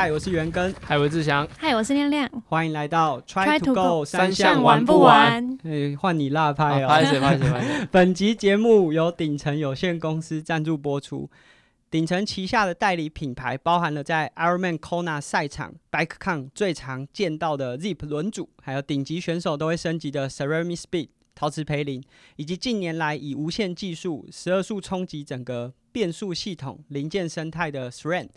[0.00, 2.30] 嗨，我是袁根，嗨，我是志祥，嗨，我是亮亮。
[2.46, 5.32] 欢迎来到 Try to Go 三项项玩不不完。
[5.32, 5.58] 完？
[5.64, 6.86] 哎，换你辣拍哦。
[6.86, 11.28] 拍谁拍谁拍谁， 本集节目由顶层有限公司赞助播出。
[11.90, 22.00] 顶层旗下的代理品牌包含了在 Ironman Kona 赛场 BikeCon 最常见到的 Zip 轮组，还有顶级选手都会升级的 Ceramic Speed 陶瓷培林，
[22.36, 28.28] 以及近年来以无线技术十二速冲击整个变速系统零件生态的 SRAM，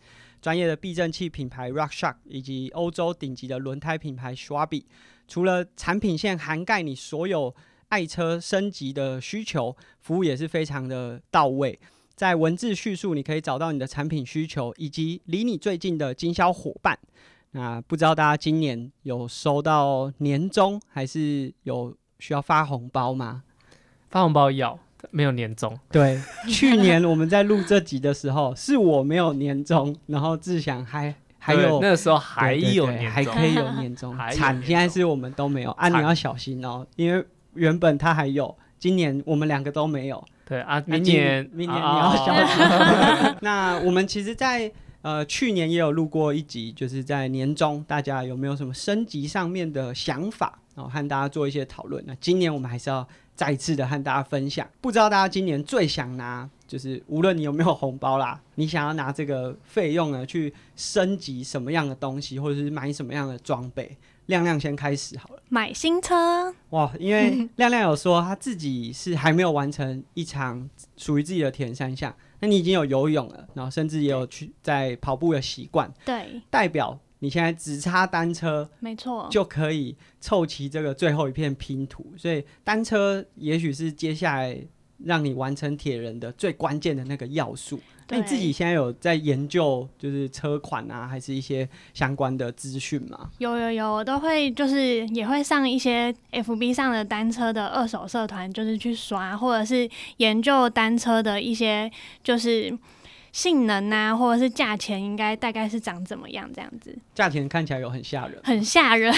[0.41, 4.83] 专业的避震器品牌 RockShox，以及欧洲顶级的轮胎品牌 Schwabe，。
[5.27, 7.55] 除了产品线涵盖你所有
[7.89, 11.79] 爱车升级的需求，服务也是非常的到位。
[12.15, 16.97] 在文字叙述，你可以找到你的产品需求，以及离你最近的经销伙伴。
[17.51, 23.43] 那不知道大家今年有收到年终，还是有需要发红包吗？
[24.09, 24.77] 发红包要
[25.09, 40.23] 没有年终，对，去年我们在录这集的时候，是我没有年终，然后志祥还还有那个时候还有还可以有年终 惨，现在是我们都没有啊，你要小心哦，因为原本他还有，今年我们两个都没有。
[40.45, 43.35] 对啊，明年明年你啊要小心。
[43.41, 44.69] 那我们其实在，
[45.01, 52.03] 呃去年也有录过一集，就是在年终，大家有没有什么升级上面的想法，然后和大家做一些讨论。
[52.05, 53.07] 那今年我们还是要
[53.41, 63.97] 再一次的和大家分享，不知道大家今年最想拿，就是无论你有没有红包啦，你想要拿这个费用呢去升级什么样的东西，或者是买什么样的装备。
[64.27, 65.41] 亮亮先开始好了。
[65.49, 84.57] 买新车，哇，因为 亮亮有说他自己是还没有完成一场属于自己的铁人三项，那你已经有游泳了，然后甚至也有去在跑步的习惯，对，代表你现在只差单车没错，就可以凑齐这个最后一片拼图，所以单车也许是接下来
[85.05, 87.79] 让你完成铁人的最关键的那个要素。
[88.09, 93.29] 那你自己现在有在研究就是车款啊，还是一些相关的资讯吗？
[93.37, 101.89] 有有有，我都会就是也会上一些 FB 上的单车的二手社团，就是去刷，或者是研究单车的一些
[102.21, 102.77] 就是
[103.31, 108.39] 性能啊，或者是价钱应该大概是长怎么样这样子，价钱看起来有很吓人。
[108.43, 109.13] 很吓人，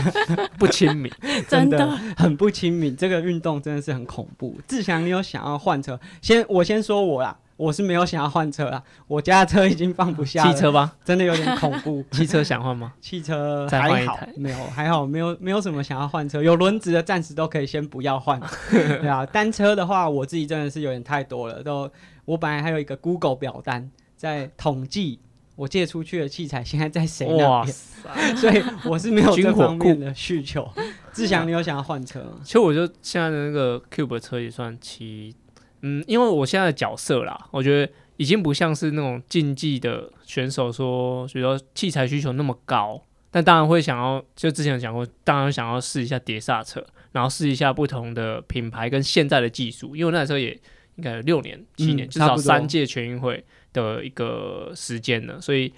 [0.58, 1.10] 不亲民，
[1.48, 1.96] 真的的。
[2.16, 4.58] 很不亲民，这个运动真的是很恐怖。
[4.68, 5.98] 志祥，你有想要换车？
[6.20, 12.04] 先我先说我啦，我是没有想要换车啦，我家的车已经放不下了， 汽车吧，真的有点恐怖。
[12.10, 12.92] 汽车想换吗？
[13.00, 18.38] 汽车还好没有还好，没有没有什么想要换车，有轮子的暂时都可以先不要换。
[18.70, 21.90] 对啊，单车的话，我自己真的是有点太多了，都
[22.24, 25.18] 我本来还有一个 Google 表单在统计
[25.56, 28.34] 我借出去的器材现在在谁那哇边，塞！
[28.34, 30.68] 所以我是没有这方面的需求。
[31.12, 32.40] 志祥，你有想要换车吗？
[32.42, 35.34] 其实我就现在的那个 Cube 车也算骑，
[35.82, 50.60] 嗯，因为我现在的角色啦，我觉得已经不像是那种竞技的选手说，比如说器材需求那么高，但当然会想要，就之前有讲过，当然想要试一下碟刹车，然后试一下不同的品牌跟现在的技术，因为我那台车也
[50.96, 55.72] 应该有六年、七年，至少三届全运会的一个时间了，所以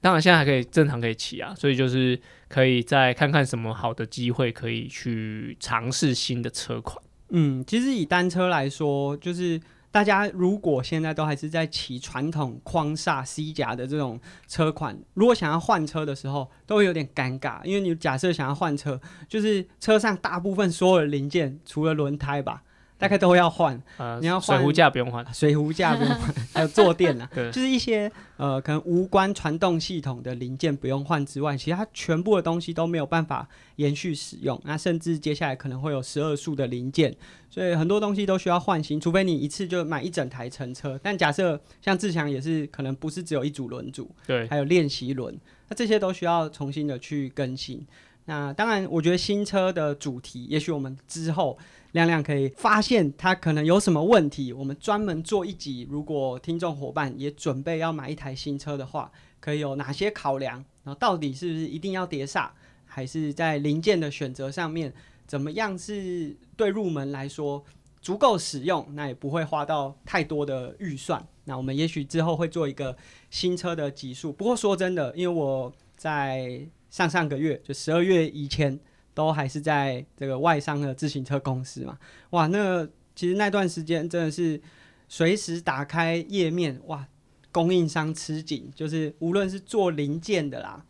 [0.00, 2.18] 当然现在还可以正常可以骑啊，所以就是
[2.48, 7.02] 可以再看看什么好的机会可以去尝试新的车款。
[7.28, 9.60] 嗯，其实以单车来说，就是
[9.92, 22.64] 大家如果现在都还是在骑传统框刹 C 夹的这种车款，如果想要换车的时候，都会有点尴尬，因为你假设想要换车，就是车上大部分所有的零件，除了轮胎吧，
[23.00, 34.60] 大概都要换，呃，你要换水壶架不用换，水壶架不用换， 还有坐垫啊，对，就是一些呃可能无关传动系统的零件不用换之外，其他全部的东西都没有办法延续使用。
[34.64, 37.16] 那甚至接下来可能会有十二速的零件，
[37.48, 41.00] 所以很多东西都需要换新，除非你一次就买一整台乘车。
[41.02, 45.34] 但假设像志强也是，可能不是只有一组轮组，对，还有练习轮，
[45.68, 47.86] 那这些都需要重新的去更新。
[48.26, 51.58] 那当然，我觉得新车的主题，也许我们之后
[51.92, 55.86] 亮亮可以发现它可能有什么问题，我们专门做一集。
[55.90, 59.10] 如果听众伙伴也准备要买一台新车的话，
[59.40, 60.64] 可以有哪些考量？
[60.84, 62.52] 然后到底是不是一定要碟刹，
[62.84, 64.92] 还是在零件的选择上面，
[65.26, 67.62] 怎么样是对入门来说
[68.00, 71.22] 足够使用，那也不会花到太多的预算。
[71.44, 72.96] 那我们也许之后会做一个
[73.30, 74.32] 新车的集数。
[74.32, 78.78] 不过说真的，因为我在上上个月就十二月以前
[79.14, 81.98] 都还是在这个外商的自行车公司嘛，
[82.30, 84.60] 哇，那其实那段时间真的是
[85.08, 87.06] 随时打开页面，哇，
[87.52, 90.84] 供应商吃紧，就是无论是做零件的啦，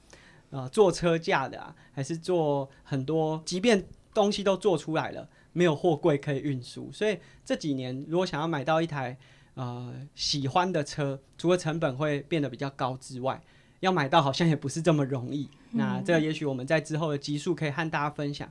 [0.51, 9.17] 呃，做车架的啊，还是做很多，即便东西都做出来了，没有货柜可以运输，所以这几年如果想要买到一台
[9.55, 13.43] 呃喜欢的车，除了成本会变得比较高之外，
[13.81, 15.49] 要买到好像也不是这么容易。
[15.73, 18.51] 那这个也许我们在之后的集数可以和大家分享。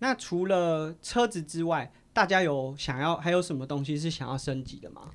[0.00, 5.10] 那除了车子之外，大家有想要还有什么东西是想要升级的吗？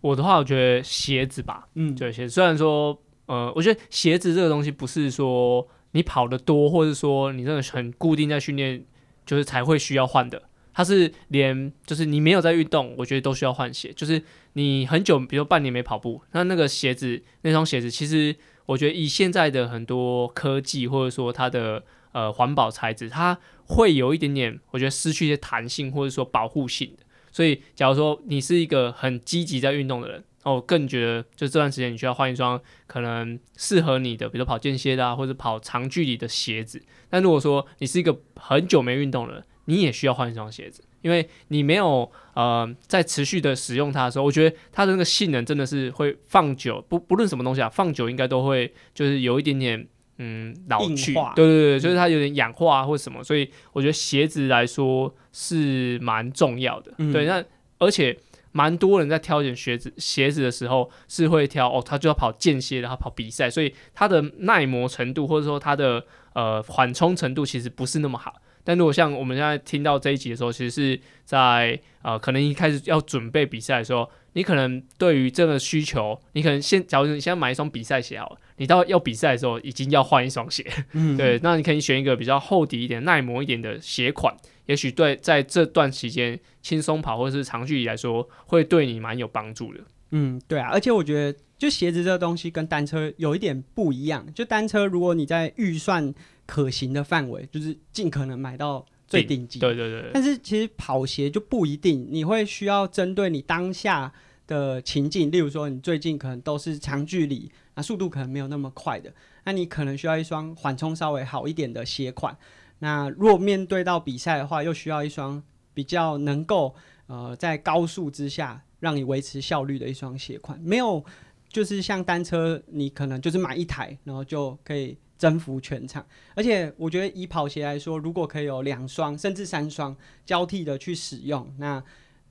[0.00, 2.34] 我的话，我觉得鞋子吧，嗯，对鞋子。
[2.34, 8.84] 虽然说，呃，我觉得鞋子这个东西不是说你跑得多，或者说你真的很固定在训练，
[9.24, 10.42] 就是才会需要换的。
[10.74, 13.92] 它是连就是你没有在运动，我觉得都需要换鞋。
[13.94, 14.20] 就是
[14.54, 18.34] 你很久，比如半年没跑步，那那个鞋子那双鞋子，其实
[18.66, 21.82] 我觉得以现在的很多科技或者说它的
[22.12, 27.04] 呃环保材质，它会有一点点，我觉得失去一些弹性或者说保护性的。
[27.30, 36.80] 所以，假如说你是一个很积极在运动的人，哦，更觉得就这段时间你需要换一双可能适合你的，比如跑间歇的啊，或者跑长距离的鞋子。
[37.10, 49.86] 但如果说你是一个很久没运动的人，你也需要换一双鞋子，因为你没有呃在持续的使用它的时候，我觉得它的那个性能真的是会放久，不不论什么东西啊，放久应该都会就是有一点点
[50.16, 57.44] 嗯老去，化对对对，就是它有点氧化或什么，所以我觉得鞋子来说是蛮重要的，嗯对，那
[57.78, 58.18] 而且。
[58.56, 68.32] 蛮多人在挑选鞋子鞋子的时候是会挑哦，他就要跑间歇，然后跑比赛，所以它的耐磨程度或者说它的呃缓冲程度其实不是那么好。
[68.64, 84.34] 但如果像我们现在听到这一集的时候，其实是在呃可能一开始要准备比赛的时候，你可能对于这个需求，你可能先，假如你现在买一双比赛鞋好了，你到要比赛的时候已经要换一双鞋，嗯，对，那你可以选一个比较厚底一点、耐磨一点的鞋款，
[84.66, 89.80] 也许对在这段期间轻松跑或者是长距离来说，会对你蛮有帮助的。
[90.10, 94.24] 嗯，对啊，而且我觉得就鞋子这个东西跟单车有一点不一样。
[94.32, 96.14] 就单车，如果你在预算
[96.46, 99.58] 可行的范围，就是尽可能买到最顶级。
[99.58, 104.12] 对对对对，但是其实跑鞋就不一定，你会需要针对你当下
[104.46, 109.12] 的情境，例如说你最近可能都是长距离，那速度可能没有那么快的，
[109.44, 112.36] 那你可能需要一双缓冲稍微好一点的鞋款。
[112.80, 115.42] 那如果面对到比赛的话，又需要一双
[115.72, 116.74] 比较能够
[117.06, 121.02] 呃在高速之下让你维持效率的一双鞋款，没有
[121.48, 126.04] 就是像单车，你可能就是买一台，然后就可以征服全场。
[126.34, 131.82] 而且我觉得以跑鞋来说，如果可以有两双甚至三双交替的去使用，那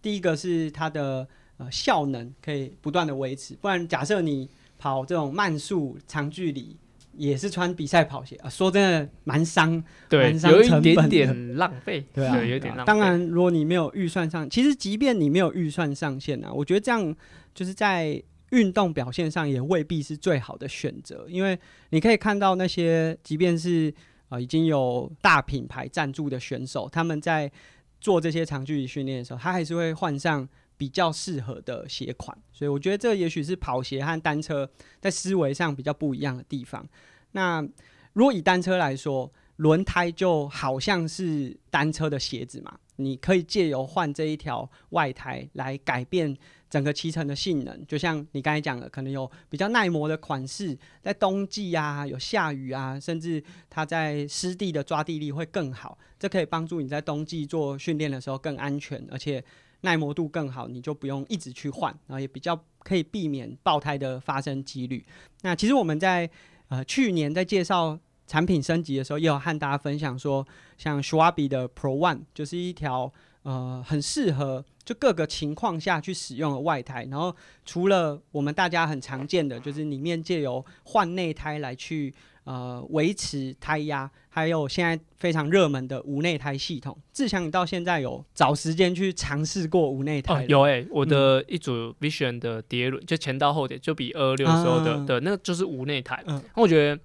[0.02, 1.28] 第一个是它的
[1.58, 6.78] 呃效能可以不断的维持，不然假设你跑这种慢速长距离。
[7.16, 12.88] 也是穿比赛跑鞋啊，说真的蛮伤，对，伤有一点点浪费，对啊，有点浪费。
[12.88, 17.16] 当然，如果你没有预算上，其实即便你没有预算上限啊，我觉得这样
[17.54, 18.20] 就是在
[18.54, 21.58] 运动表现上也未必是最好的选择，因为
[21.90, 23.94] 你可以看到那些即便是
[24.30, 27.52] 呃已经有大品牌赞助的选手，他们在
[28.00, 30.48] 做这些长距离训练的时候，他还是会换上
[30.78, 34.70] 比较适合的鞋款，所以我觉得这也许是跑鞋和单车
[35.02, 36.88] 在思维上比较不一样的地方。
[37.32, 37.68] 那
[38.14, 46.36] 如果以单车来说，轮胎就好像是单车的鞋子嘛，你可以借由换这一条外胎来改变
[46.74, 47.86] 整个骑乘的性能。
[47.86, 59.44] 就像你刚才讲的，可能有比较耐磨的款式，在冬季啊，有下雨啊，甚至它在湿地的抓地力会更好，这可以帮助你在冬季做训练的时候更安全，而且
[59.82, 65.06] 耐磨度更好，你就不用一直去换，然后也比较可以避免爆胎的发生几率。
[65.44, 66.28] 那其实我们在
[66.70, 70.44] 呃去年在介绍产品升级的时候，也有和大家分享说，
[70.76, 73.14] 像 Schwab 的 Pro One 就是一条
[73.44, 77.08] 呃很适合就各个情况下去使用的外胎。
[77.12, 77.34] 然后
[77.66, 86.98] 除了我们大家很常见的，就是里面借由换内胎来去呃维持胎压，还有现在非常热门的无内胎系统。
[87.14, 96.22] 志强，你到现在有找时间去尝试过无内胎？，哦有诶、我的一组 Vision 的碟轮，就前到后碟，就比二二六的时候的、啊的那个就是无内胎。
[96.28, 97.02] 嗯那我觉得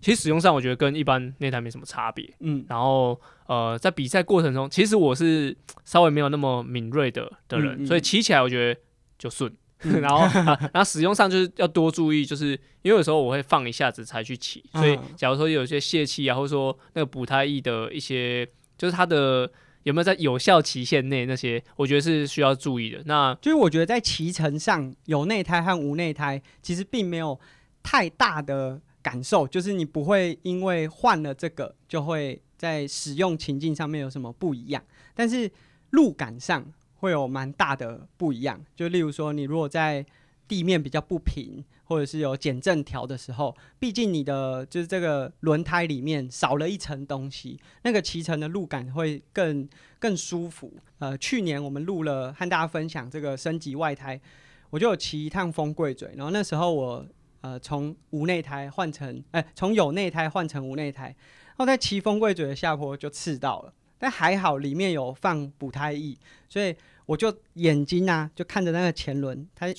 [0.00, 2.32] 其实使用上，我觉得跟一般内胎没什么差别。
[2.40, 8.80] 嗯然后呃，在比赛过程中，其实我是稍微没有那么敏锐的的人，嗯嗯所以骑起来我觉得
[9.18, 9.52] 就顺。
[9.84, 12.50] 嗯 然后、啊 然后使用上就是要多注意，就是
[12.82, 18.44] 因为有时候我会放一下子才去骑，所以嗯假如说有一些泄气啊，或者说那个补胎液的一些，
[18.76, 19.48] 就是它的
[19.84, 23.00] 有没有在有效期限内，那些我觉得是需要注意的。
[23.06, 27.38] 那就是我觉得在骑乘上有内胎和无内胎，其实并没有
[27.80, 34.84] 太大的感受，就是你不会因为换了这个就会在使用情境上面有什么不一样，
[35.14, 35.50] 但是
[35.92, 38.62] 路感上会有蛮大的不一样。
[38.76, 40.04] 就例如说，你如果在
[40.46, 49.66] 地面比较不平，或者是有减震条的时候，毕竟你的就是这个轮胎里面少了一层东西，那个骑乘的路感会更
[49.98, 50.70] 更舒服。
[50.98, 54.20] 呃，去年我们录了和大家分享这个升级外胎，
[54.68, 57.06] 我就有骑一趟风柜嘴，然后那时候我
[57.40, 66.16] 呃从无内胎换成哎从有内胎换成无内胎，然后在骑风柜嘴的下坡就刺到了，但还好里面有放补胎液，
[66.48, 66.74] 所以
[67.06, 69.74] 我就眼睛啊就看着那个前轮，它也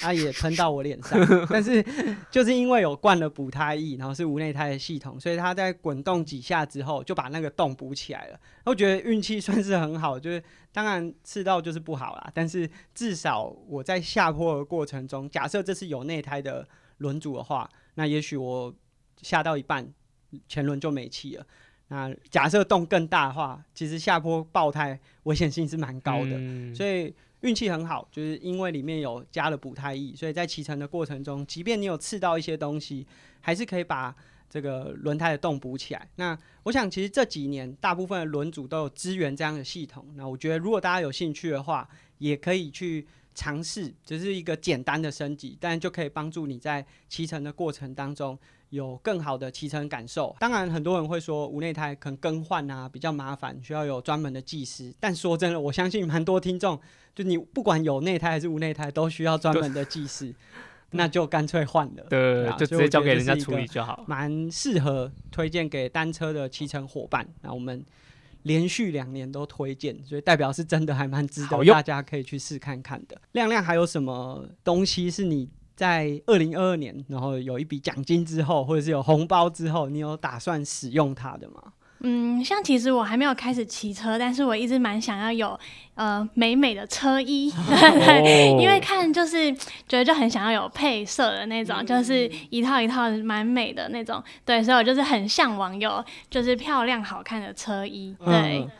[0.00, 1.82] 它也喷到我脸上，但是
[2.30, 8.38] 就是因为有灌了补胎液，然后是无内胎的系统，所以它在滚动几下之后就把那个洞补起来了。
[8.64, 18.72] 我觉得运气算是很好，就是当然刺到就是不好啦，但是至少我在下坡的过程中，假设这是有内胎的轮组的话，那也许我
[19.22, 19.86] 下到一半
[20.48, 21.46] 前轮就没气了。
[21.88, 33.06] 那假设洞更大的话，其实下坡爆胎危险性是蛮高的，嗯所以运气很好，就是因为里面有加了补胎液，所以在骑乘的过程中，即便你有刺到一些东西，
[33.40, 34.14] 还是可以把
[34.50, 36.08] 这个轮胎的洞补起来。
[36.16, 40.04] 那我想，其实这几年大部分的轮组都有支援这样的系统。
[40.14, 41.88] 那我觉得，如果大家有兴趣的话，
[42.18, 43.06] 也可以去
[43.38, 48.36] 尝试，只是一个简单的升级，但就可以帮助你在骑乘的过程当中
[48.70, 50.34] 有更好的骑乘感受。
[50.40, 54.92] 当然，很多人会说无内胎可能更换啊比较麻烦，需要有专门的技师。
[54.98, 56.80] 但说真的，我相信蛮多听众，
[57.14, 60.34] 就你不管有内胎还是无内胎，都需要专门的技师，
[60.90, 62.04] 那就干脆换了。
[62.10, 64.02] 对，啊就直接交给人家处理就好。
[64.08, 67.24] 蛮适合推荐给单车的骑乘伙伴。
[67.42, 67.84] 那我们
[68.42, 73.20] 连续两年都推荐，所以代表是真的还蛮值得大家可以去试看看的。
[73.32, 81.72] 亮亮还有什么东西是你在二零二二年，然后有一笔奖金之后，或者是有红包之后，你有打算使用它的吗？
[82.00, 85.58] 嗯，像其实我还没有开始骑车，但是我一直蛮想要有
[85.94, 94.22] 呃美美的车衣， 哦因为看就是觉得就很想要有配色的那种，就是一套一套蛮美的那种。
[94.44, 98.14] 对，所以我就是很向往有就是漂亮好看的车衣。
[98.24, 98.70] 对，嗯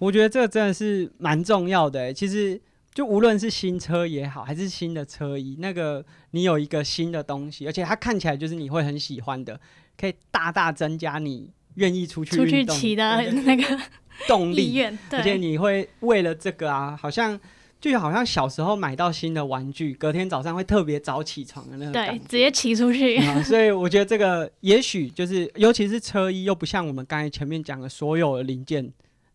[0.00, 2.12] 我觉得这个真的是蛮重要的欸。
[2.12, 2.60] 其实
[2.92, 9.58] 就无论是新车也好，还是新的车衣，那个你有一个新的东西，而且它看起来就是你会很喜欢的，
[9.96, 13.80] 可以大大增加你愿意出去出去骑的那个
[14.28, 17.38] 动力，而且，你会为了这个啊，好像
[17.80, 22.18] 就好像小时候买到新的玩具，隔天早上会特别早起床的那种对。
[22.20, 23.16] 直接骑出去。
[23.16, 28.92] 啊，所以我觉得这个也许就是，尤其是车衣，又不像我们刚才前面讲的所有的零件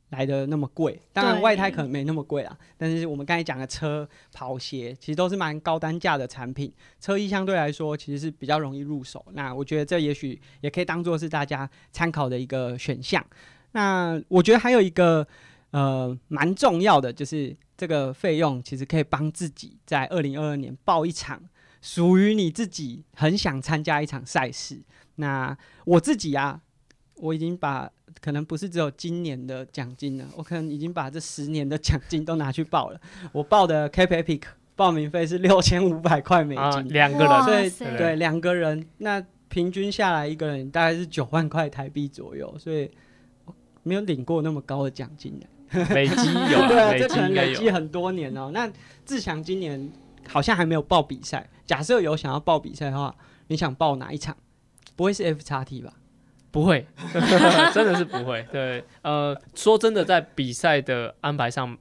[0.09, 0.99] 来的那么贵。
[1.13, 6.73] 当然，外胎可能没那么贵啦，但是我们刚才讲的车、跑鞋，其实都是蛮高单价的产品。
[6.99, 9.25] 车衣相对来说其实是比较容易入手。
[9.33, 13.25] 那我觉得这也许也可以当做是大家参考的一个选项。
[13.71, 15.27] 那我觉得还有一个
[15.71, 21.41] 呃蛮重要的，就是这个费用其实可以帮自己在二零二二年报一场
[21.81, 24.81] 属于你自己很想参加一场赛事。
[25.15, 26.61] 那我自己啊，
[27.19, 27.89] 我已经把
[28.21, 32.99] 可能不是只有今年的奖金了，我可能已经把这十年的奖金都拿去报了。
[33.31, 34.41] 我报的 Cape Epic
[34.75, 42.89] 报名费是六千五百块美啊，金，两个人，所以对两个人，那平均下来一个人大概是九万块台币左右，所以
[43.45, 45.45] 我没有领过那么高的奖金的。
[45.93, 47.33] 累积有 对这可能。
[47.33, 48.71] 累积很多年哦、那
[49.05, 49.91] 志强今年
[50.27, 53.15] 好像还没有报比赛，假设有想要报比赛的话，
[53.47, 54.35] 你想报哪一场？
[54.95, 55.93] 不会是 F 叉 T 吧？
[56.51, 56.85] 不会，
[57.73, 58.45] 真的是不会。
[58.51, 61.77] 对，呃，说真的，在比赛的安排上，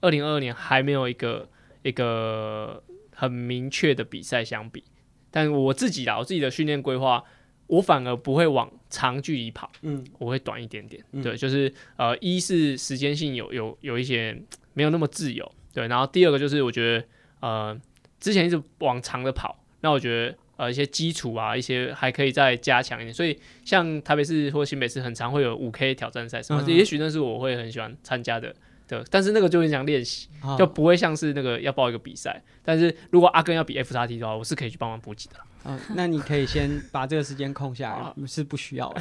[0.00, 1.48] 二零二二年还没有一个
[1.82, 2.82] 一个
[3.14, 4.84] 很明确的比赛相比。
[5.30, 7.24] 但我自己啦，我自己的训练规划，
[7.68, 11.02] 我反而不会往长距离跑，嗯，我会短一点点。
[11.12, 14.36] 嗯对，就是呃，一是时间性有有有一些
[14.74, 15.86] 没有那么自由，对。
[15.88, 17.04] 然后第二个就是我觉得
[17.40, 17.80] 呃，
[18.18, 23.14] 之前一直往长的跑，那我觉得呃一些基础啊，一些还可以再加强一点。
[23.14, 28.54] 所以像台北市或新北市很常会有五 K 挑战赛什么，嗯也许那是我会很喜欢参加的。
[28.86, 32.42] 对，但是那个就很想练习，好就不会像是那个要报一个比赛。
[32.64, 35.44] 但是如果阿根要比 F 叉 T 的话，我是可以去帮忙补给的啦。
[35.62, 39.00] 嗯，那你可以先 把这个时间空下来好，是不需要的。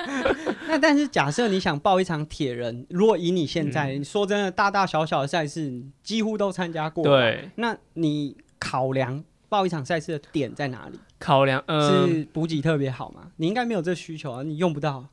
[0.66, 10.98] 那但是假设你想报一场铁人，如果以你现在，嗯你说真的，大大小小的赛事几乎都参加过，，对，那你考量报一场赛事的点在哪里？
[11.18, 13.30] 考量呃，是补给特别好吗？
[13.36, 15.06] 你应该没有这需求啊，你用不到。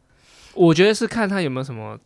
[0.54, 2.00] 我觉得是看他有没有什么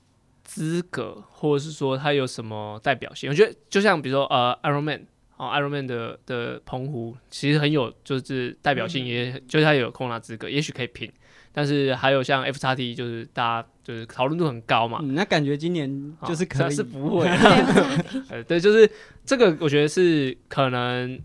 [0.44, 3.30] 资格，或者是说他有什么代表性。
[3.30, 5.06] 我觉得就像比如说呃，Iron Man
[5.38, 11.12] 哦，Iron Man 的的澎湖其实很有就是代表性，也就是他有空拿资格，也许可以拼。
[11.52, 17.28] 但是还有像 F 叉 T，就是大家就是讨论度很高嘛，嗯，那感觉今年哦就是可能，是是不会，
[18.30, 18.90] 呃，对，就是
[19.26, 21.20] 这个，我觉得是可能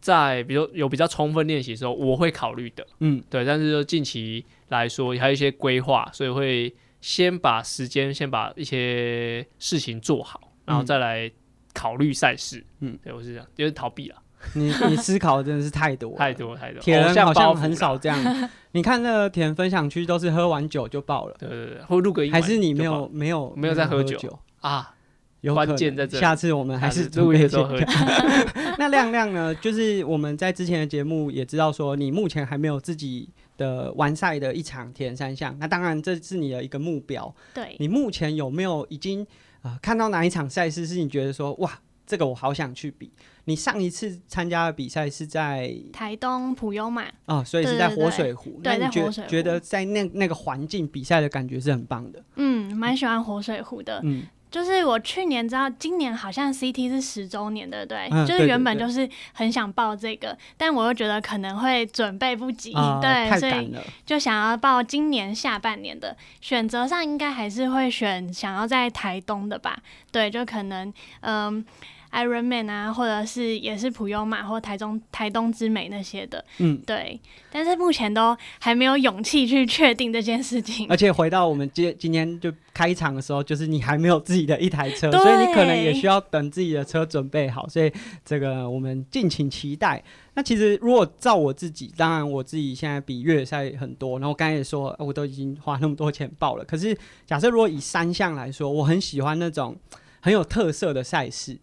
[0.00, 3.44] 在比如有比较充分练习的时候，我会考虑的，嗯，对。
[3.44, 11.30] 但是就近期来说，还有一些规划，所以会先把时间，先把一些事情做好，然后嗯再来
[11.74, 12.64] 考虑赛事。
[12.80, 14.16] 嗯，对我是这样，就是逃避了。
[14.54, 16.32] 你你思考的真的是太多 太。
[16.32, 24.94] 多太多，铁人像好像很包袱啦少这样，你看那个铁人分享区都是喝完酒就爆了，对对对，或录个音还是你没有没有没有在喝喝酒啊？
[25.40, 29.54] 有可关键在这里下次我们还是录音的时候喝准备先 那亮亮呢？
[29.56, 35.56] 就是我们在之前的节目也知道说，你目前还没有自己的完赛的一场铁人三项。
[35.58, 37.34] 那当然这是你的一个目标。
[37.54, 39.22] 对，你目前有没有已经
[39.62, 43.10] 啊、呃看到哪一场赛事是你觉得说哇，这个我好想去比？
[43.44, 48.60] 你上一次参加的比赛是在台东普悠玛，哦，所以是在活水湖。
[48.62, 52.22] 对那你觉在活水湖觉得在那那个环境比赛的感觉是很棒的。
[52.36, 54.00] 嗯，蛮喜欢活水湖的。
[54.04, 58.08] 嗯，就是我去年知道，今年好像 CT 是十周年，对不对？
[58.26, 63.74] 就是原本就是很想报这个，但我又觉得可能会准备不及，啊、对，所以。
[64.06, 66.16] 就想要报今年下半年的。
[66.40, 69.76] 选择上应该还是会选想要在台东的吧？
[70.10, 71.64] 对，就可能嗯。
[72.12, 80.86] Ironman 啊，或者是也是普悠玛或台中台东之美那些的，嗯，对，但是目前都还没有勇气去确定这件事情。
[80.88, 87.68] 而且回到我们今今天就开场的时候，就是你还没有自己的一台车，所以你可能也需要等自己的车准备好。
[87.68, 87.92] 所以
[88.24, 90.02] 这个我们敬请期待。
[90.34, 96.64] 那其实如果照我自己，当然我自己现在比越野赛很多，然后我刚才也说，呃我都已经花那么多钱报了。
[96.64, 96.96] 可是
[97.26, 99.76] 假设如果以三项来说，我很喜欢那种
[100.20, 101.58] 很有特色的赛事。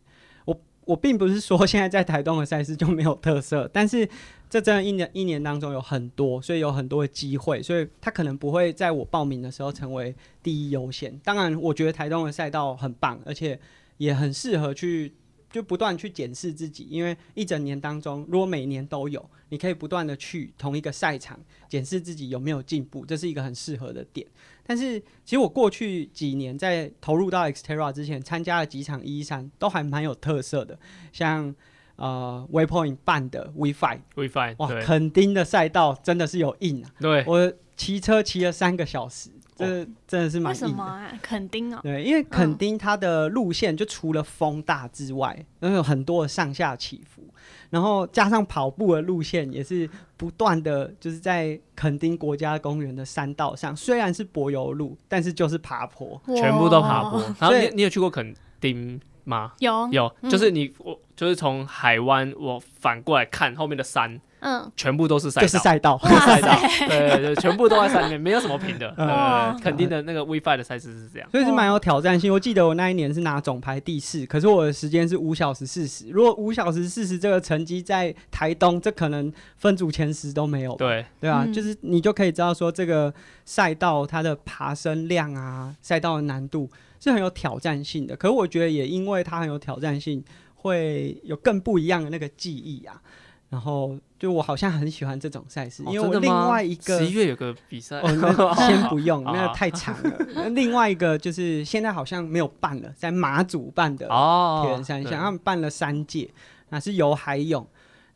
[0.85, 4.07] 我并不是说现在在台东的赛事就没有特色，但是
[4.49, 11.17] 这真的一年一年当中有很多，所以有很多的机会，所以他可能不会在我报名的时候成为第一优先。
[11.23, 13.59] 当然，我觉得台东的赛道很棒，而且
[13.97, 15.11] 也很适合去
[15.51, 24.27] 就不断去检视自己，因为一整年当中，如果每年都有，你可以不断的去同一个赛场检视自己有没有进步，这是一个很适合的点。
[24.65, 30.77] 但是其实我过去几年在投入到 Xterra 之前，参加了几场一三都还蛮有特色的，
[31.13, 31.53] 像
[31.97, 34.81] 呃 Waypoint 办的 WiFi，WiFi，哇，对。
[34.81, 36.91] 垦丁的赛道真的是有硬啊！
[36.99, 40.67] 对，我骑车骑了三个小时，这真的是为蛮硬的。
[40.67, 41.11] 什么啊？
[41.21, 47.23] 垦丁哦，对，因为垦丁它的路线就除了风大之外，然后有很多的上下起伏，
[47.69, 56.21] 然后加上跑步的路线也是不断的，就是在垦丁国家公园的山道上，虽然是柏油路，但是就是爬坡。
[56.35, 57.21] 全部都爬坡。
[57.39, 59.51] 然后你你有去过垦丁吗？
[59.59, 66.57] 有有，嗯就是你我就是从海湾我反过来看后面的山，嗯，全部都是赛道， 就是赛道，
[66.87, 68.93] 对对对，全部都在山里面，没有什么平的。
[68.97, 69.05] 哇
[69.51, 71.29] 呃，肯定的那个 WiFi 的赛事是这样。
[71.31, 72.31] 所以是蛮有挑战性。
[72.31, 76.09] 我记得我那一年是拿总排第四，可是我的时间是五小时四十。
[76.09, 80.75] 如果五小时四十这个成绩在台东，这可能分组前十都没有。
[80.75, 83.13] 对，对啊，嗯就是你就可以知道说这个
[83.45, 86.69] 赛道它的爬升量啊，赛道的难度
[87.05, 88.15] 是很有挑战性的。
[88.15, 90.23] 可是我觉得也因为它很有挑战性，
[90.55, 93.01] 会有更不一样的那个记忆啊。
[93.47, 100.17] 然后就我好像很喜欢这种赛事，哦因为我另外一个十一月有个比赛哦，那 先不用，啊那个太长了。
[100.33, 106.29] 那另外一个就是现在好像没有办了，在马祖办的哦，铁人三项，对他们办了三届，
[106.69, 107.65] 那是游海泳。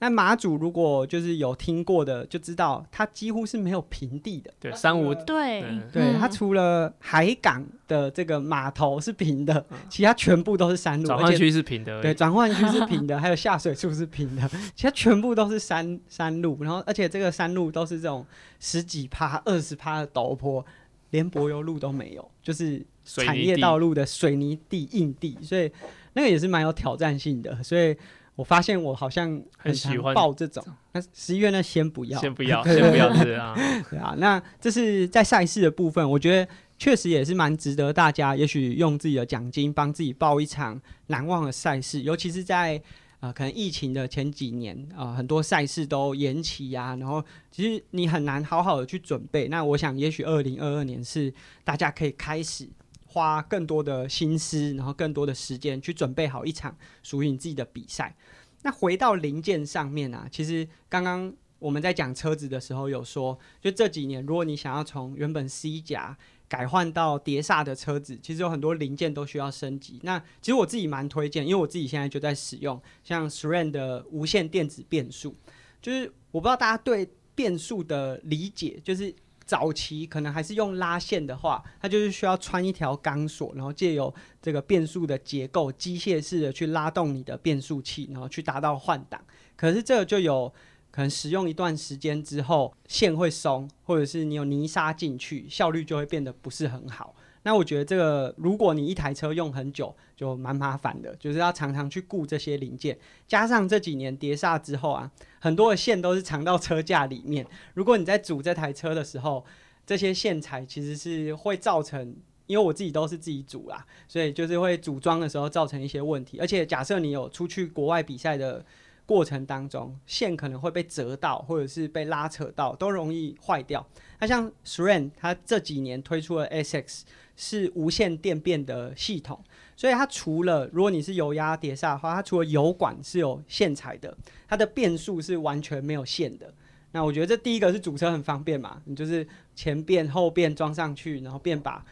[0.01, 4.49] 那马祖如果就是有听过的，就知道它几乎是没有平地的。
[4.59, 16.57] 对三五对嗯，对，嗯它除了海港的这个码头是平的，其他全部都是山路，而且转换区是平的，对转换区是平的，还有下水处是平的，其他全部都是山山路。
[16.61, 18.25] 然后，而且这个山路都是这种
[18.59, 20.65] 十几趴、二十趴的陡坡，
[21.09, 25.69] 连柏油路都没有，就是产水泥地业道路的水泥地、硬地，所以
[26.13, 27.61] 那个也是蛮有挑战性的。
[27.61, 27.93] 所以
[28.39, 33.53] 我发现我好像很喜欢报这种，那十一月呢先不要，先不要， 先不要是啊，
[33.89, 42.81] 对啊，那这是在赛事的部分，我觉得确实也是蛮值得大家，也许用自己的奖金帮自己报一场难忘的赛事，尤其是在
[43.19, 47.21] 呃可能疫情的前几年啊、呃很多赛事都延期呀、然后
[47.51, 49.49] 其实你很难好好的去准备。
[49.49, 51.33] 那我想，也许二零二二年是
[51.65, 52.69] 大家可以开始。
[53.11, 58.15] 花更多的心思，然后更多的时间去准备好一场属于你自己的比赛。
[58.61, 66.15] 那回到零件上面啊，其实刚刚我们在讲车子的时候有说，就这几年，如果你想要从原本 C 甲
[66.47, 69.99] 改换到碟刹的车子，其实有很多零件都需要升级。
[70.03, 75.35] 那其实我自己蛮推荐，因为我自己现在就在使用像 SRAM 的无线电子变速，
[75.81, 79.15] 就是我不知道大家对变速的理解，就是。
[79.49, 89.19] 早期可能还是用拉线的话，它就是需要穿一条钢索，然后借由这个变速的结构，机械式的去拉动你的变速器，然后去达到换挡。
[89.55, 90.53] 可是这个就有
[90.91, 97.15] 可能使用一段时间之后，线会松，或者是你有泥沙进去，效率就会变得不是很好。
[97.41, 102.95] 那我觉得这个，如果你一台车用很久，就蛮麻烦的，就是要常常去顾这些零件。
[103.27, 105.09] 加上这几年碟刹之后啊，
[105.39, 107.45] 很多的线都是藏到车架里面。
[107.73, 109.45] 如果你在组这台车的时候，
[109.85, 112.15] 这些线材其实是会造成，
[112.47, 116.39] 因为我自己都是自己组啦，所以就是会组装的时候造成一些问题。
[116.39, 118.63] 而且假设你有出去国外比赛的
[119.05, 123.85] 过程当中，线可能会被折到，或者是被拉扯到，都容易坏掉。
[124.19, 127.01] 那像 s r e n 它这几年推出了 SX。
[127.41, 129.41] 是无线电变的系统，
[129.79, 134.13] 所以它除了如果你是油压碟刹的话，它除了油管是有线材的，
[134.45, 136.53] 它的变速是完全没有线的。
[136.91, 141.85] 那我觉得这第一个是主车很方便嘛，你就是前变后变装上去，然后变把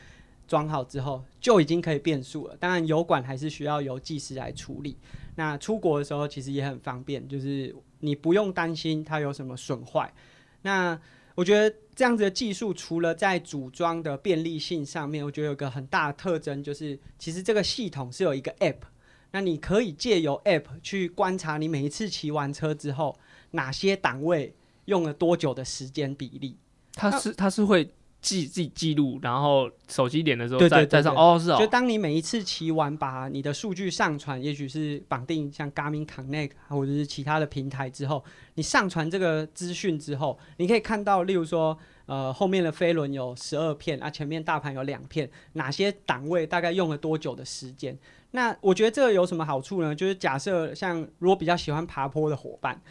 [0.50, 2.58] 装好之后就已经可以变速了。
[2.58, 4.98] 当然油管还是需要由技师来处理。
[5.38, 10.14] 那出国的时候其实也很方便，就是你不用担心它有什么损坏。
[10.64, 11.00] 那
[11.38, 18.80] 我觉得这样子的技术，除了在组装的便利性上面，我觉得有个很大的特征，就是其实这个系统是有一个 App，
[19.30, 23.16] 那你可以借由 App 去观察你每一次骑完车之后，
[23.52, 26.58] 哪些档位用了多久的时间比例。
[26.94, 27.88] 它是它是会。
[28.22, 31.58] 记自己记录，然后手机点的时候再再上哦，是哦。
[31.60, 38.24] 就当你每一次骑完，把你的数据上传，也许是绑定像 Garmin Connect 或者是其他的平台之后，
[38.56, 41.78] 你上传这个资讯之后，你可以看到，例如说，
[42.08, 47.98] 呃，后面的飞轮有十二片啊，前面大盘有两片，哪些档位大概用了多久的时间？
[48.32, 49.96] 那我觉得这个有什么好处呢？
[49.96, 52.82] 就是假设像如果比较喜欢爬坡的伙伴。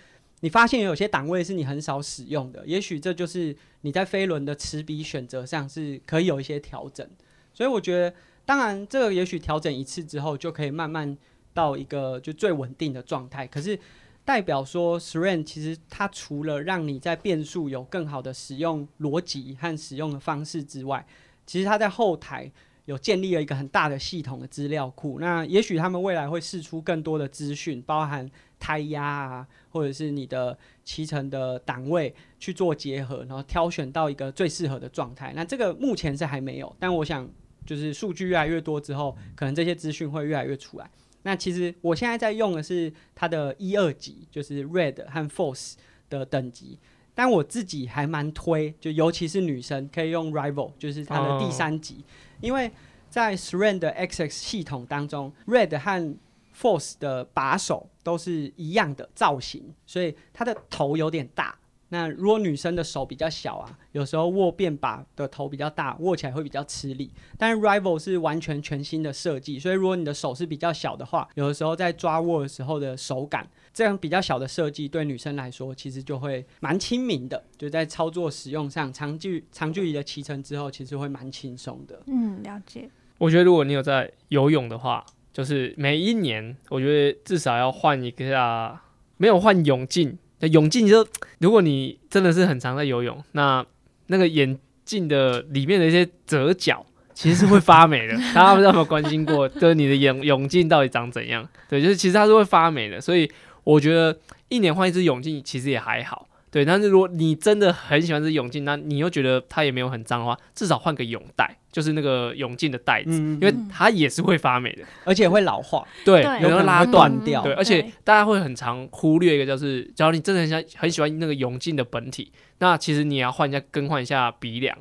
[0.47, 7.05] 你发现有些档位是你很少使用的，也许这就是你在飞轮的持笔选择上是可以有一些调整。
[7.53, 11.19] 所以我觉得，当然这个也许调整一次之后就可以慢慢
[11.53, 13.45] 到一个就最稳定的状态。
[13.45, 13.77] 可是
[14.25, 21.05] 代表说，SRAM 其实它除了让你在变速有更好的使用逻辑和使用的方式之外，
[21.45, 22.49] 其实它在后台
[22.85, 25.19] 有建立了一个很大的系统的资料库。
[25.19, 28.31] 那也许他们未来会试出更多的资讯，包含。
[28.59, 35.33] 胎压啊，或者是你的骑乘的档位去做结合，然后挑选到一个最适合的状态。
[35.35, 37.29] 那这个目前是还没有，但我想
[37.65, 40.91] 就是数据越来越多之后，可能这些资讯会越来越出来。
[41.23, 45.75] 那其实我现在在用的是它的一二级，就是 Red 和 Force
[46.09, 46.79] 的等级，
[47.17, 52.05] 但我自己还蛮推，就尤其是女生可以用 Rival，就是它的第三级，
[52.41, 52.71] 因为
[53.11, 56.17] 在 sran 的 XX 系统当中，Red 和
[56.57, 61.59] Force 的把手都是一样的造型，所以它的头有点大。
[61.89, 67.13] 那如果女生的手比较小啊，有时候握变把的头比较大，握起来会比较吃力。
[67.37, 82.01] 但是 Rival 是完全全新的设计，所以如果你的手是比较小的话，有的时候在抓握的时候的手感，这样比较小的设计对女生来说其实就会蛮亲民的，就在操作使用上，长距长距离的骑乘之后，其实会蛮轻松的。
[82.07, 82.89] 嗯，了解。
[83.19, 85.05] 我觉得如果你有在游泳的话。
[85.37, 88.81] 就是每一年，我觉得至少要换一个下，
[89.19, 90.17] 没有换泳镜。
[90.51, 91.07] 泳镜就，
[91.41, 93.63] 如果你真的是很常在游泳，那
[94.07, 98.17] 那个眼镜的里面的一些折角，其实是会发霉的。
[98.35, 101.47] 大家不知道有没有关心过，就是你的泳泳镜到底长怎样？
[101.69, 102.99] 对，就是其实它是会发霉的。
[102.99, 103.31] 所以
[103.63, 104.19] 我觉得
[104.49, 106.27] 一年换一只泳镜其实也还好。
[106.57, 117.43] 对，但是如果你真的很喜欢这泳镜，那你又觉得它也没有很脏的话，至少换个泳袋，就是那个泳镜的袋子，因为它也是会发霉的，而且会老化，对，有时候拉断掉。
[117.43, 124.75] 对，而且大家会很常忽略一个，就是假如你真的很想很喜欢那个泳镜的本体，那其实你也要换一下，更换一下鼻梁。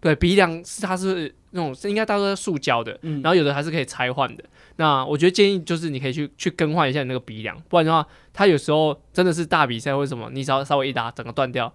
[0.00, 4.44] 对，鼻梁是它是那种应该大多是塑胶的，然后有的还是可以拆换的。
[4.76, 11.72] 那我觉得建议就是你可以去去更换一下你那个鼻梁，不然的话，它有时候真的是大比赛或什么，你只要稍微一打，整个断掉，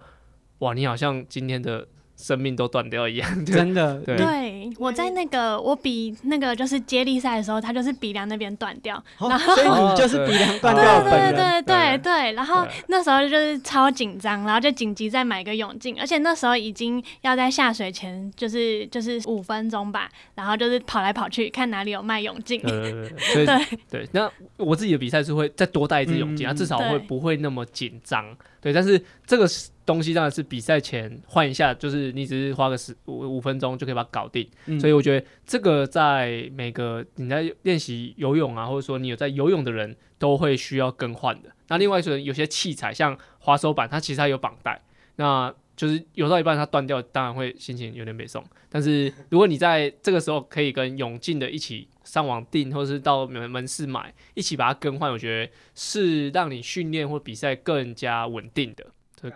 [0.58, 1.86] 哇，你好像今天的。
[2.16, 4.00] 生命都断掉一样， 真的。
[4.00, 12.32] 对，我在那个我比那个就是接力赛的时候，他就是鼻梁那边断掉，然后所以你就是鼻梁断掉对对对对对。
[12.32, 22.60] 然后那时候就是超紧张，然后就紧急再买个泳镜，而且那时候已经要在下水前就是就是五分钟吧，然后就是跑来跑去看哪里有卖泳镜。
[22.62, 23.10] 对
[23.44, 24.08] 对 对。
[24.12, 28.24] 那我自己的比赛是会再多带一支泳镜，它至少会不会那么紧张。
[28.60, 29.46] 对，但是这个
[29.86, 34.46] 东西当然是比赛前换一下，就是你只是花个十五五分钟就可以把它搞定。
[34.80, 41.50] 所以我觉得这个在每个你在练习游泳啊，或者说你有在游泳的人都会需要更换的。
[41.68, 44.82] 那另外一种有些器材像滑手板，它其实它有绑带，
[45.16, 48.44] 那就是游到一半它断掉，当然会心情有点悲送。
[48.68, 58.86] 但是如果你在这个时候可以跟泳镜的一起上网订，或者是到门门市买，一起把它更换，我觉得是让你训练或比赛更加稳定的，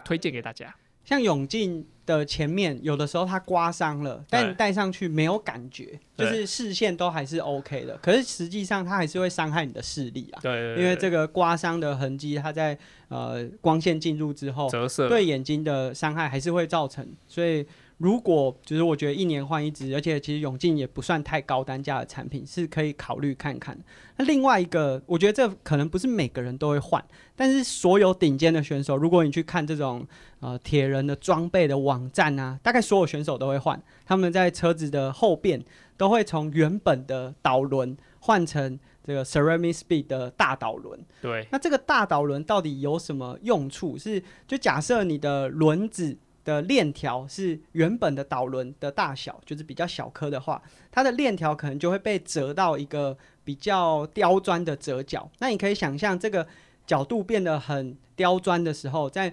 [0.05, 0.75] 推荐给大家。
[1.05, 1.87] 像泳镜。
[2.07, 7.97] 的前面有的时候它刮伤了，但你戴上去没有感觉，就是视线都还是 OK 的。
[7.99, 17.07] 可是实际上它还是会伤害你的视力啊，对因为这个个刮伤的痕迹，它在呃光线进入之后，折射，对眼睛的伤害还是会造成。
[17.29, 17.65] 所以
[18.01, 23.79] 如果就是我觉得一年换一支，而且其实永进也不算太高单价的产品，是可以考虑看看。
[24.17, 27.05] 那另外一个，我觉得这可能不是每个人都会换，
[27.37, 30.07] 但是所有顶尖的选手，如果你去看这种
[30.41, 35.63] 呃铁人的装备的网站啊，大概所有选手都会换，他们在车子的后边
[35.99, 40.99] 都会从原本的导轮换成这个 Ceramic Speed 的大导轮。
[41.21, 43.99] 对那这个大导轮到底有什么用处？
[43.99, 46.17] 是就假设你的轮子
[46.51, 50.61] 的链条是原本的导轮的大小，就是比较小颗的话，
[50.91, 55.31] 它的链条可能就会被折到一个比较刁钻的折角。
[55.39, 56.47] 那你可以想象这个
[56.87, 59.33] 角度变得很刁钻的时候，在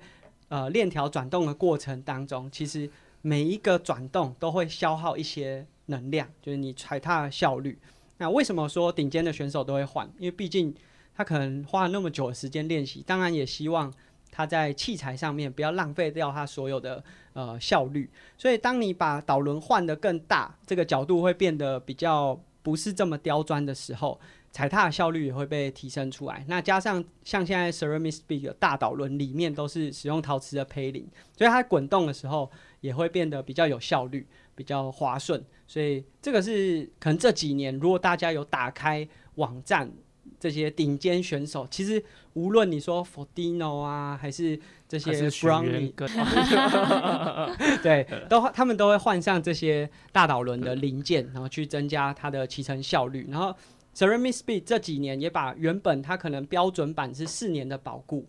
[0.49, 2.89] 呃链条转动的过程当中，其实
[3.21, 7.77] 每一个转动都会消耗一些能量，就是你踩踏的效率。
[8.19, 10.10] 那为什么说顶尖的选手都会换？
[10.17, 10.73] 因为毕竟
[11.15, 13.91] 他可能花了那么久的时间练习，当然也希望
[14.38, 18.08] 它在器材上面不要浪费掉它所有的呃效率。
[18.38, 24.19] 所以当你把导轮换得更大，这个角度会变得比较不是这么刁钻的时候，
[24.52, 26.45] 踩踏的效率也会被提升出来。
[26.47, 35.43] 那加上像现在 Ceramic Speed 的大导轮里面都是使用陶瓷的胚鳞，所以它滚动的时候也会变得比较有效率，比较滑顺。
[35.65, 39.91] 所以这个是可能这几年，如果大家有打开网站，
[40.40, 45.92] 这些顶尖选手，其实无论你说 Fordino 啊，还是这些 Brownie，
[47.82, 53.28] 对，都他们都会换上这些大导轮的零件，然后去增加它的骑乘效率。
[53.30, 53.56] 然后
[53.96, 58.28] Ceramic Speed 这几年也把原本它可能标准版是四年的保固，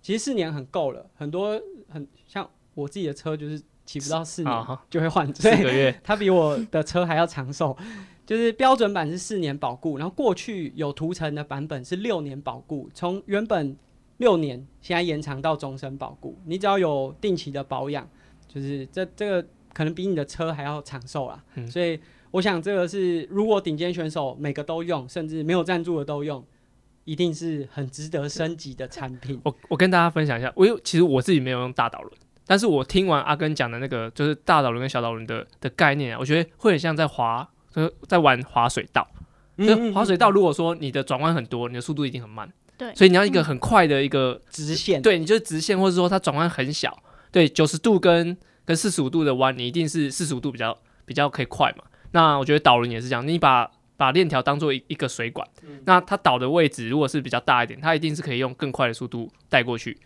[0.00, 1.06] 其实四年很够了。
[1.14, 7.76] 很多很像我自己的车就是骑不到四年就会换，所以四个月，它比我的车还要长寿。
[8.30, 13.76] 就是标准版是四年保固，然后过去有涂层的版本是六年保固，从原本
[14.18, 16.38] 六年现在延长到终身保固。
[16.44, 18.08] 你只要有定期的保养，
[18.46, 21.42] 就是这这个可能比你的车还要长寿啦。
[21.56, 21.98] 嗯所以
[22.30, 26.44] 我想这个是如果顶尖选手每个都用，甚至没有赞助的都用，
[27.04, 29.40] 一定是很值得升级的产品。
[29.42, 32.12] 我我跟大家分享一下，我有其实我自己没有用大导轮，
[32.46, 39.06] 但是我听完阿根讲的那个就是大导轮跟小导轮的的概念啊，我觉得会很像在滑，就是在玩滑水道。
[39.56, 46.98] 嗯就滑水道，如果说你的转弯很多，你的速度一定很慢，对，所以你要一个很快的一个，直线，对，你就是直线，或者说它转弯很小，
[47.30, 51.84] 对，九十度跟跟四十五度的弯，你一定是四十五度比较比较可以快嘛。
[52.12, 55.46] 那我觉得导轮也是这样，你把把链条当做一一个水管，
[55.84, 59.98] 那它导的位置如果是比较大一点，它一定是可以用更快的速度带过去。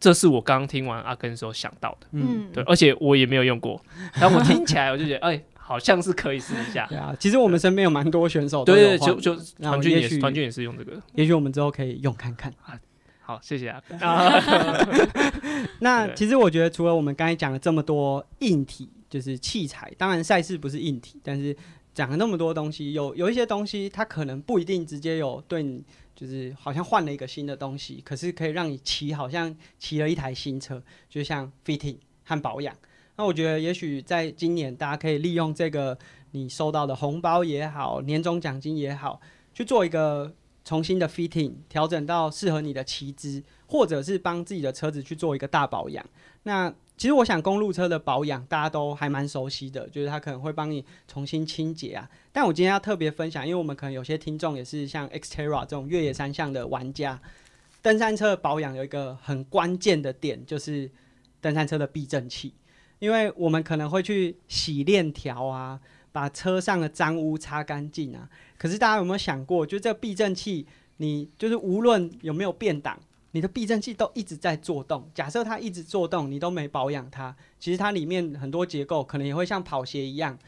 [0.00, 3.80] 这是我刚刚听完阿根的时候想到的，嗯，嗯，对，而且我也没有用过，
[4.18, 6.86] 但我听起来我就觉得，哎，好像是可以试一下。
[6.90, 7.14] 对啊。
[7.18, 11.00] 其实我们身边有蛮多选手都对对，有换就就团军也许团军也是用这个。
[11.14, 12.52] 也许我们之后可以用看看。
[12.64, 12.78] 啊
[13.24, 13.80] 好，谢谢啊。
[15.78, 21.56] 那其实我觉得，除了我们刚才讲了这么多硬体，就是器材，当然赛事不是硬体，但是
[21.94, 25.84] 讲了那么多东西，有有一些东西它可能不一定直接有对你，
[26.16, 32.74] 就是好像换了一个新的东西，可是可以让你骑好像骑了一台新车，就像 fitting 和保养。
[33.16, 35.98] 那我觉得，也许在今年，大家可以利用这个
[36.30, 39.20] 你收到的红包也好，年终奖金也好，
[39.52, 46.04] 去做一个重新的 fitting，调整到适合你的骑姿，或者是帮自己的车子去做一个大保养。
[46.44, 52.08] 那其实我想公路车的保养大家都还蛮熟悉的，就是它可能会帮你重新清洁啊。
[52.32, 57.20] 但我今天要特别分享，因为我们可能有些听众也是像 Xterra 这种越野三项的玩家，
[57.82, 60.90] 登山车的保养有一个很关键的点，就是
[61.40, 62.54] 登山车的避震器。
[63.02, 65.80] 因为我们可能会去洗链条啊，
[66.12, 68.30] 把车上的脏污擦干净啊。
[68.56, 70.64] 可是大家有没有想过，就这避震器，
[70.98, 72.96] 你就是无论有没有变档，
[73.32, 75.10] 你的避震器都一直在做动。
[75.12, 80.38] 假设它一直做动，你都没保养它，其实它里面很多结构可能也会像跑鞋一样，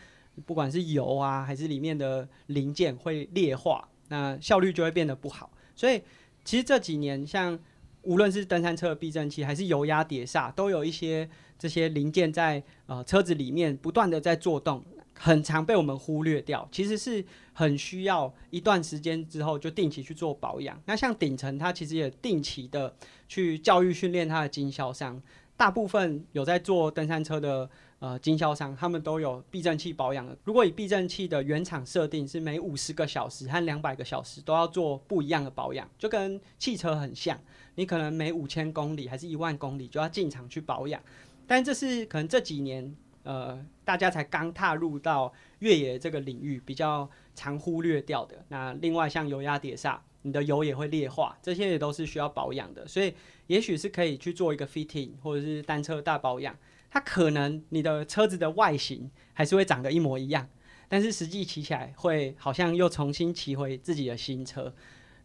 [0.47, 5.51] 不管是油啊还是里面的零件会劣化，那效率就会变得不好。
[5.75, 6.01] 所以
[6.45, 7.59] 其实这几年像
[8.03, 16.69] 无论是登山车的避震器，还是油压碟刹，都有一些这些零件在呃车子里面不断的在做动，很常被我们忽略掉。
[16.73, 20.81] 其实是很需要一段时间之后就定期去做保养。
[20.87, 22.95] 那像顶层，它其实也定期的
[23.29, 25.21] 去教育训练它的经销商，
[25.57, 30.37] 大部分有在做登山车的呃经销商，他们都有避震器保养。
[30.43, 37.39] 如果以避震器的原厂设定是每五十个小时和两百个小时都要做不一样的保养，就跟汽车很像。
[37.77, 41.01] 你可能每五千公里还是一万公里就要进厂去保养。
[41.47, 48.45] 但这是可能这几年呃大家才刚踏入到越野这个领域，比较常忽略掉的。
[48.49, 52.87] 那另外像油压碟刹，你的油也会劣化，这些也都是需要保养的。
[52.87, 53.15] 所以
[53.47, 56.57] 也许是可以去做一个 fitting 或者是单车大保养。
[56.91, 60.49] 它可能你的车子的外形还是会长得一模一样，
[60.89, 64.73] 但是实际骑起来会好像又重新骑回自己的新车。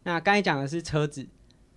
[0.02, 1.28] 那刚才讲的是车子，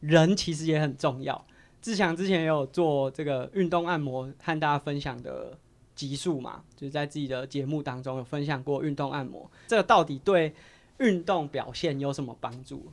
[0.00, 1.46] 人其实也很重要。
[1.82, 5.58] 志强之前也有做这个运动按摩，和大家分享的
[5.94, 10.54] 集数嘛，就是在自己的节目当中有分享过运动按摩，这个到底对
[10.98, 12.86] 运动表现有什么帮助？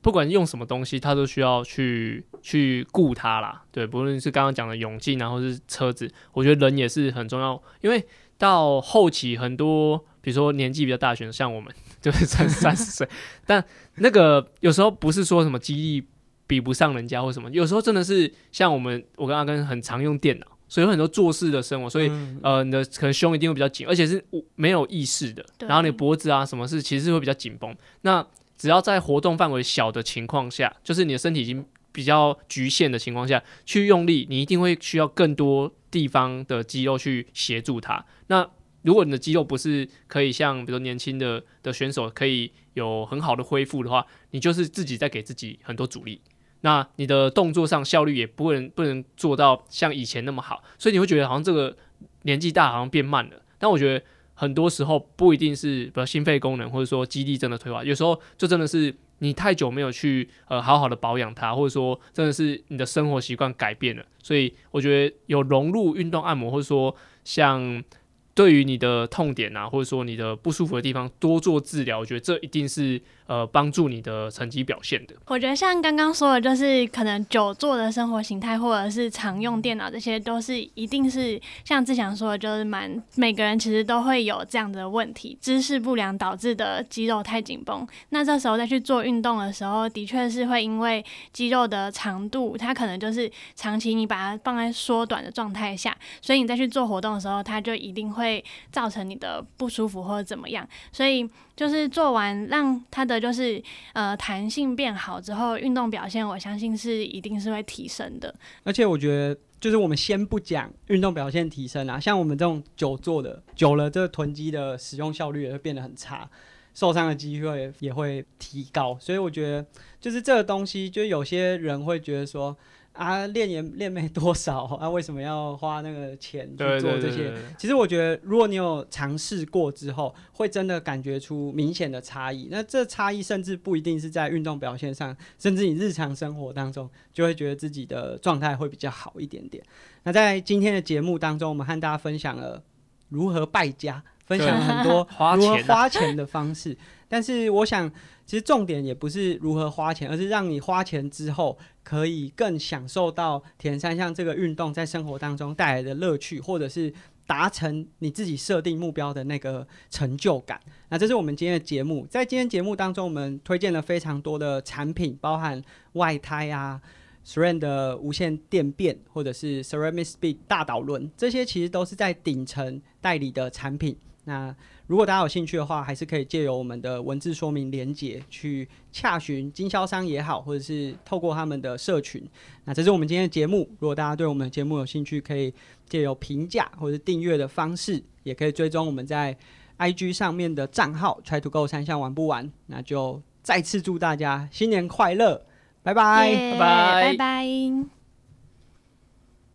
[0.00, 3.62] 不管用什么东西，它都需要去去顾它啦。
[3.70, 7.62] 对，不论是刚刚讲的泳镜，然后是车子，我觉得人也是很重要。
[7.82, 8.04] 因为
[8.36, 13.08] 到后期很多，比如说年纪比较大的选手，像我们就是三三十岁，
[13.46, 16.04] 但那个有时候不是说什么肌力
[16.52, 22.12] 比不上人家或什么，有时候真的是像我们，我跟阿根很常用电脑，所以有很多做事的生活，所以
[22.42, 24.22] 呃，你的可能胸一定会比较紧，而且是
[24.54, 27.74] 没有意识的，然后你脖子啊什么是其实会比较紧绷。
[28.02, 28.26] 那
[28.58, 38.04] 只要在活动范围小的情况下，就是你的身体已经比较局限的情况下去用力，你一定会需要更多地方的肌肉去协助它。
[38.26, 38.46] 那
[38.82, 46.20] 如果你的肌肉不是可以像比如年轻的的选手可以有很好的恢复的话，你就是自己在给自己很多阻力。
[46.62, 51.76] 那你的动作上效率也不能不能做到像以前那么好，所以你会觉得好像这个
[52.22, 53.42] 年纪大好像变慢了。
[53.58, 54.04] 但我觉得。
[54.34, 67.84] 很多时候不一定是比如心肺功能或者说肌力真的退化，有时候就真的是你太久没有去呃好好的保养它，或者说真的是你的生活习惯改变了，所以我觉得有融入运动按摩，或者说像。
[68.34, 75.14] 对于你的痛点啊，或者说你的不舒服的地方，多做治疗，我觉得这一定是呃帮助你的成绩表现的。
[75.26, 87.86] 我觉得像刚刚说的，就是可能久坐的生活形态，或者是常用电脑，这些都是一定是像志强说的，就是蛮每个人其实都会有这样的问题，姿势不良导致的肌肉太紧绷。
[88.08, 98.21] 那这时候再去做运动的时候，的确是会因为肌肉的长度，它可能就是长期你把它放在缩短的状态下，所以你再去做活动的时候，它就一定会。
[98.22, 103.60] 会造成你的不舒服或者怎么样，所以就是做完让它的就是
[103.92, 108.32] 呃弹性变好之后，运动表现我相信是一定是会提升的。
[108.62, 116.30] 而且我觉得，就是我们先不讲运动表现提升啊，像我们这种久坐的久了，这个臀肌的使用效率也会变得很差，
[116.72, 118.96] 受伤的机会也会提高。
[119.00, 119.66] 所以我觉得，
[120.00, 122.56] 就是这个东西，就有些人会觉得说。
[122.92, 127.32] 啊，练也练没多少 啊，为什么要花那个钱去做这些？
[127.58, 132.48] 其实我觉得，如果你有尝试过之后，会真的感觉出明显的差异。
[132.50, 139.64] 那这差异甚至不一定是在运动表现上，甚至你日常生活当中，就会觉得自己的状态会比较好一点点。
[140.02, 142.62] 那在今天的节目当中，我们和大家分享了
[143.08, 146.76] 如何败家，分享了很多 如何花钱的方式。
[147.12, 147.92] 但是我想。
[148.24, 156.90] 其实重点也不是如何花钱，而是让你花钱之后可以更享受到田三项这个运动在生活当中带来的乐趣，或者是
[157.26, 160.58] 达成你自己设定目标的那个成就感。
[160.88, 165.60] 那这是我们今天的节目，在今天节目当中，我们推荐了非常多的产品，包含
[165.94, 166.80] 外胎啊、
[167.26, 173.98] SRAM 的无线电变，或者是 Ceramic Speed 大导轮，这些其实都是在顶层代理的产品。
[174.24, 174.54] 那
[174.92, 182.22] 如果大家有兴趣的话，还是可以借由我们的文字说明连接去洽询经销商也好，或者是透过他们的社群。
[182.66, 183.66] 那这是我们今天的节目。
[183.78, 185.50] 如果大家对我们的节目有兴趣，可以
[185.88, 189.34] 借由评价或者订阅的方式，也可以追踪我们在
[189.78, 192.52] IG 上面的账号，try to go 三项玩不玩。
[192.66, 195.42] 那就再次祝大家新年快乐，
[195.82, 198.01] 拜拜，拜拜，拜拜。